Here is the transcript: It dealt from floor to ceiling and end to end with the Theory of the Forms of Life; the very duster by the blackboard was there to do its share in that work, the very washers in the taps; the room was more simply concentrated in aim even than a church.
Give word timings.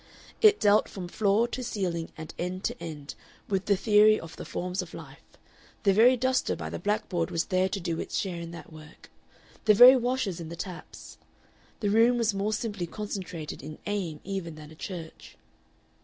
It 0.41 0.59
dealt 0.59 0.89
from 0.89 1.07
floor 1.07 1.47
to 1.49 1.63
ceiling 1.63 2.11
and 2.17 2.33
end 2.39 2.63
to 2.63 2.81
end 2.83 3.13
with 3.47 3.65
the 3.67 3.77
Theory 3.77 4.19
of 4.19 4.35
the 4.35 4.45
Forms 4.45 4.81
of 4.81 4.95
Life; 4.95 5.21
the 5.83 5.93
very 5.93 6.17
duster 6.17 6.55
by 6.55 6.71
the 6.71 6.79
blackboard 6.79 7.29
was 7.29 7.45
there 7.45 7.69
to 7.69 7.79
do 7.79 7.99
its 7.99 8.17
share 8.17 8.41
in 8.41 8.49
that 8.49 8.73
work, 8.73 9.11
the 9.65 9.75
very 9.75 9.95
washers 9.95 10.39
in 10.39 10.49
the 10.49 10.55
taps; 10.55 11.19
the 11.81 11.91
room 11.91 12.17
was 12.17 12.33
more 12.33 12.51
simply 12.51 12.87
concentrated 12.87 13.61
in 13.61 13.77
aim 13.85 14.19
even 14.23 14.55
than 14.55 14.71
a 14.71 14.75
church. 14.75 15.37